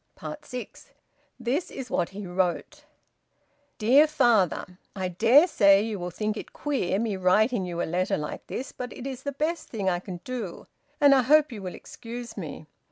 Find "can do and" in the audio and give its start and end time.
9.99-11.13